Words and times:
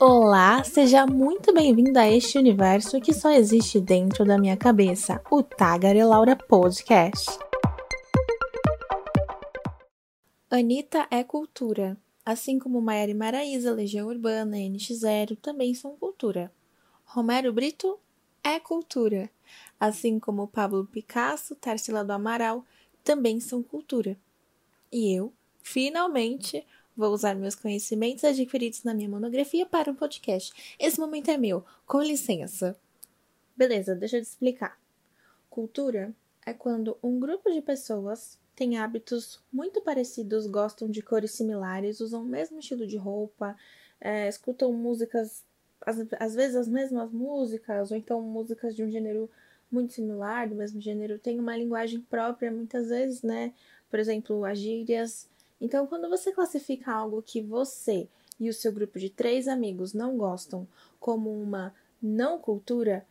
Olá, 0.00 0.62
seja 0.62 1.04
muito 1.08 1.52
bem-vindo 1.52 1.98
a 1.98 2.08
este 2.08 2.38
universo 2.38 3.00
que 3.00 3.12
só 3.12 3.30
existe 3.32 3.80
dentro 3.80 4.24
da 4.24 4.38
minha 4.38 4.56
cabeça, 4.56 5.20
o 5.28 5.42
Tagarelaura 5.42 6.36
Podcast. 6.36 7.36
Anitta 10.48 11.08
é 11.10 11.24
cultura, 11.24 11.96
assim 12.24 12.60
como 12.60 12.80
Maiara 12.80 13.12
Maraísa, 13.12 13.72
Legião 13.72 14.06
Urbana 14.06 14.56
e 14.56 14.70
NX0 14.70 15.36
também 15.42 15.74
são 15.74 15.96
cultura. 15.96 16.52
Romero 17.04 17.52
Brito 17.52 17.98
é 18.44 18.60
cultura, 18.60 19.28
assim 19.80 20.20
como 20.20 20.46
Pablo 20.46 20.86
Picasso, 20.86 21.56
Tarsila 21.56 22.04
do 22.04 22.12
Amaral 22.12 22.64
também 23.02 23.40
são 23.40 23.64
cultura. 23.64 24.16
E 24.92 25.12
eu, 25.12 25.32
finalmente, 25.60 26.64
vou 26.98 27.14
usar 27.14 27.36
meus 27.36 27.54
conhecimentos 27.54 28.24
adquiridos 28.24 28.82
na 28.82 28.92
minha 28.92 29.08
monografia 29.08 29.64
para 29.64 29.92
um 29.92 29.94
podcast. 29.94 30.52
Esse 30.80 30.98
momento 30.98 31.30
é 31.30 31.38
meu, 31.38 31.64
com 31.86 32.02
licença. 32.02 32.76
Beleza, 33.56 33.94
deixa 33.94 34.16
eu 34.16 34.22
te 34.22 34.26
explicar. 34.26 34.76
Cultura 35.48 36.12
é 36.44 36.52
quando 36.52 36.98
um 37.00 37.20
grupo 37.20 37.52
de 37.52 37.62
pessoas 37.62 38.36
tem 38.56 38.78
hábitos 38.78 39.40
muito 39.52 39.80
parecidos, 39.80 40.48
gostam 40.48 40.90
de 40.90 41.00
cores 41.00 41.30
similares, 41.30 42.00
usam 42.00 42.22
o 42.22 42.26
mesmo 42.26 42.58
estilo 42.58 42.84
de 42.84 42.96
roupa, 42.96 43.56
é, 44.00 44.28
escutam 44.28 44.72
músicas, 44.72 45.44
às, 45.86 45.98
às 46.18 46.34
vezes 46.34 46.56
as 46.56 46.66
mesmas 46.66 47.12
músicas, 47.12 47.92
ou 47.92 47.96
então 47.96 48.20
músicas 48.20 48.74
de 48.74 48.82
um 48.82 48.90
gênero 48.90 49.30
muito 49.70 49.92
similar, 49.92 50.48
do 50.48 50.56
mesmo 50.56 50.80
gênero, 50.80 51.16
tem 51.16 51.38
uma 51.38 51.56
linguagem 51.56 52.00
própria, 52.00 52.50
muitas 52.50 52.88
vezes, 52.88 53.22
né? 53.22 53.54
Por 53.88 54.00
exemplo, 54.00 54.44
as 54.44 54.58
gírias. 54.58 55.28
Então, 55.60 55.86
quando 55.86 56.08
você 56.08 56.32
classifica 56.32 56.92
algo 56.92 57.22
que 57.22 57.40
você 57.40 58.08
e 58.38 58.48
o 58.48 58.54
seu 58.54 58.72
grupo 58.72 58.98
de 58.98 59.10
três 59.10 59.48
amigos 59.48 59.92
não 59.92 60.16
gostam 60.16 60.66
como 61.00 61.30
uma 61.30 61.74
não 62.00 62.38
cultura, 62.38 63.04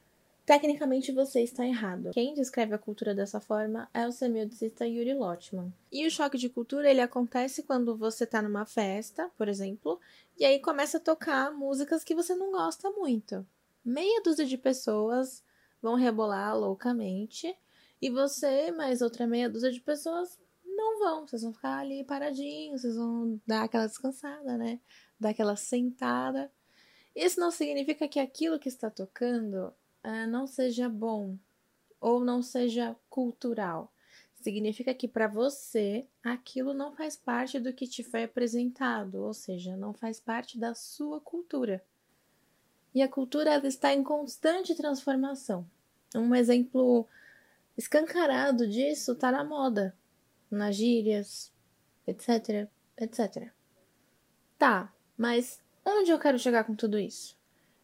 Tecnicamente 0.48 1.12
você 1.12 1.42
está 1.42 1.68
errado. 1.68 2.12
Quem 2.14 2.34
descreve 2.34 2.74
a 2.74 2.78
cultura 2.78 3.14
dessa 3.14 3.38
forma 3.38 3.90
é 3.94 4.08
o 4.08 4.14
semiodicista 4.14 4.88
Yuri 4.88 5.14
Lotman. 5.14 5.74
E 5.92 6.08
o 6.08 6.10
choque 6.10 6.38
de 6.38 6.48
cultura 6.48 6.90
ele 6.90 7.02
acontece 7.02 7.64
quando 7.64 7.98
você 7.98 8.24
está 8.24 8.42
numa 8.42 8.66
festa, 8.66 9.30
por 9.38 9.50
exemplo, 9.50 10.00
e 10.38 10.46
aí 10.46 10.58
começa 10.62 11.00
a 11.00 11.02
tocar 11.02 11.52
músicas 11.52 12.02
que 12.02 12.16
você 12.16 12.34
não 12.34 12.50
gosta 12.54 12.90
muito. 12.92 13.46
Meia 13.84 14.22
dúzia 14.24 14.46
de 14.46 14.58
pessoas 14.58 15.44
vão 15.82 15.96
rebolar 15.96 16.58
loucamente 16.58 17.54
e 18.02 18.10
você 18.10 18.72
mais 18.72 19.02
outra 19.02 19.28
meia 19.28 19.50
dúzia 19.50 19.70
de 19.70 19.82
pessoas 19.82 20.40
vão. 21.00 21.28
Vocês 21.28 21.42
vão 21.42 21.54
ficar 21.54 21.80
ali 21.80 22.04
paradinhos, 22.04 22.82
vocês 22.82 22.96
vão 22.96 23.40
dar 23.46 23.64
aquela 23.64 23.88
descansada, 23.88 24.58
né? 24.58 24.80
Dar 25.20 25.30
aquela 25.30 25.56
sentada. 25.56 26.52
Isso 27.16 27.40
não 27.40 27.52
significa 27.52 28.08
que 28.08 28.20
aquilo 28.20 28.60
que 28.60 28.70
está 28.70 28.90
tocando 28.90 29.74
uh, 30.04 30.28
não 30.30 30.46
seja 30.46 30.88
bom 30.88 31.38
ou 32.00 32.20
não 32.24 32.42
seja 32.42 32.96
cultural. 33.10 33.92
Significa 34.36 34.94
que 34.94 35.08
para 35.08 35.28
você 35.28 36.08
aquilo 36.24 36.74
não 36.74 36.92
faz 36.94 37.16
parte 37.16 37.60
do 37.60 37.74
que 37.74 37.88
te 37.88 38.04
foi 38.04 38.24
apresentado, 38.24 39.24
ou 39.24 39.34
seja, 39.34 39.76
não 39.76 39.94
faz 39.94 40.20
parte 40.20 40.60
da 40.60 40.76
sua 40.76 41.20
cultura. 41.20 41.84
E 42.94 43.02
a 43.02 43.08
cultura 43.08 43.52
ela 43.52 43.68
está 43.68 43.94
em 43.94 44.04
constante 44.04 44.76
transformação. 44.76 45.68
Um 46.16 46.34
exemplo 46.34 47.08
escancarado 47.78 48.68
disso 48.68 49.14
está 49.14 49.32
na 49.32 49.44
moda, 49.44 49.96
nas 50.50 50.76
gírias, 50.76 51.52
etc, 52.06 52.68
etc. 52.98 53.52
Tá, 54.58 54.94
mas 55.18 55.62
onde 55.86 56.12
eu 56.12 56.20
quero 56.20 56.40
chegar 56.40 56.64
com 56.64 56.76
tudo 56.76 56.98
isso? 56.98 57.38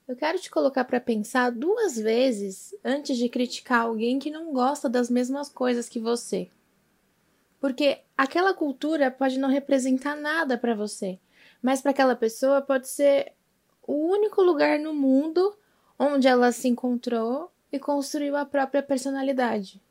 Eu 0.07 0.15
quero 0.15 0.37
te 0.37 0.49
colocar 0.49 0.83
para 0.83 0.99
pensar 0.99 1.49
duas 1.49 1.97
vezes 1.97 2.75
antes 2.83 3.17
de 3.17 3.29
criticar 3.29 3.81
alguém 3.81 4.19
que 4.19 4.29
não 4.29 4.51
gosta 4.51 4.89
das 4.89 5.09
mesmas 5.09 5.47
coisas 5.47 5.87
que 5.87 5.99
você. 5.99 6.49
Porque 7.59 8.01
aquela 8.17 8.53
cultura 8.53 9.09
pode 9.09 9.39
não 9.39 9.47
representar 9.47 10.17
nada 10.17 10.57
para 10.57 10.75
você, 10.75 11.17
mas 11.61 11.81
para 11.81 11.91
aquela 11.91 12.15
pessoa 12.15 12.61
pode 12.61 12.89
ser 12.89 13.31
o 13.87 13.93
único 13.93 14.41
lugar 14.41 14.77
no 14.77 14.93
mundo 14.93 15.57
onde 15.97 16.27
ela 16.27 16.51
se 16.51 16.67
encontrou 16.67 17.49
e 17.71 17.79
construiu 17.79 18.35
a 18.35 18.45
própria 18.45 18.83
personalidade. 18.83 19.81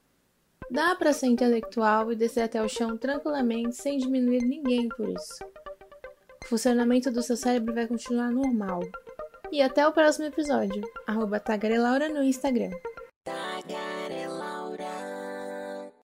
Dá 0.72 0.94
para 0.94 1.12
ser 1.12 1.26
intelectual 1.26 2.10
e 2.10 2.16
descer 2.16 2.44
até 2.44 2.62
o 2.62 2.66
chão 2.66 2.96
tranquilamente 2.96 3.76
sem 3.76 3.98
diminuir 3.98 4.40
ninguém 4.40 4.88
por 4.88 5.06
isso. 5.06 5.44
O 6.42 6.46
funcionamento 6.46 7.10
do 7.10 7.22
seu 7.22 7.36
cérebro 7.36 7.74
vai 7.74 7.86
continuar 7.86 8.30
normal. 8.30 8.80
E 9.50 9.60
até 9.60 9.86
o 9.86 9.92
próximo 9.92 10.28
episódio. 10.28 10.82
Arroba 11.06 11.42
no 12.08 12.22
Instagram. 12.22 12.70